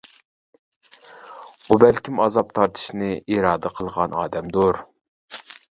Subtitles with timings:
[1.67, 4.87] ئۇ بەلكىم ئازاب تارتىشنى ئىرادە قىلغان ئادەمدۇر.